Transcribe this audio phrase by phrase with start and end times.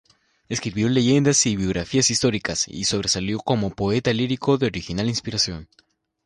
[0.49, 5.67] Escribió leyendas y biografías históricas, y sobresalió como poeta lírico de original inspiración.